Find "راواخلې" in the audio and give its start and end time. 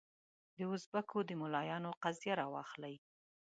2.41-2.95